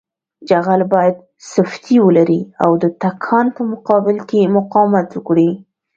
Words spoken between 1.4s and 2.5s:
سفتي ولري